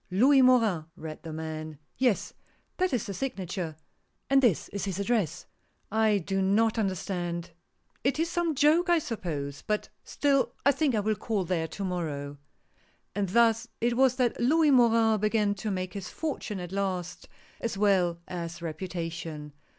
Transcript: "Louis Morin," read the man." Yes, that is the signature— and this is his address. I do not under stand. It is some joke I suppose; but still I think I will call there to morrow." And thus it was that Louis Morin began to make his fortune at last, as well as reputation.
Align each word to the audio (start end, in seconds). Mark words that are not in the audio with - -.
"Louis 0.11 0.41
Morin," 0.41 0.85
read 0.95 1.21
the 1.21 1.31
man." 1.31 1.77
Yes, 1.99 2.33
that 2.77 2.91
is 2.91 3.05
the 3.05 3.13
signature— 3.13 3.75
and 4.31 4.41
this 4.41 4.67
is 4.69 4.85
his 4.85 4.97
address. 4.97 5.45
I 5.91 6.17
do 6.17 6.41
not 6.41 6.79
under 6.79 6.95
stand. 6.95 7.51
It 8.03 8.17
is 8.17 8.27
some 8.27 8.55
joke 8.55 8.89
I 8.89 8.97
suppose; 8.97 9.61
but 9.61 9.89
still 10.03 10.53
I 10.65 10.71
think 10.71 10.95
I 10.95 11.01
will 11.01 11.13
call 11.13 11.45
there 11.45 11.67
to 11.67 11.83
morrow." 11.85 12.39
And 13.13 13.29
thus 13.29 13.67
it 13.79 13.95
was 13.95 14.15
that 14.15 14.39
Louis 14.41 14.71
Morin 14.71 15.19
began 15.19 15.53
to 15.53 15.69
make 15.69 15.93
his 15.93 16.09
fortune 16.09 16.59
at 16.59 16.71
last, 16.71 17.29
as 17.59 17.77
well 17.77 18.17
as 18.27 18.59
reputation. 18.59 19.53